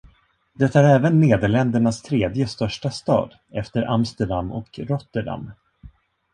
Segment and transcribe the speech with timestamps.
[0.53, 5.51] Det är även Nederländernas tredje största stad efter Amsterdam och Rotterdam.